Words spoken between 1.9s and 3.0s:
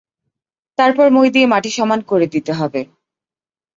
করে দিতে হবে।